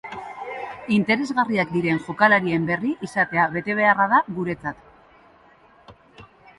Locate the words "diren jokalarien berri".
1.75-2.95